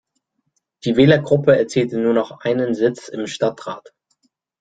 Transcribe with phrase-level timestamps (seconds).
[0.83, 3.93] Die Wählergruppe erzielte nur noch einen Sitz im Stadtrat.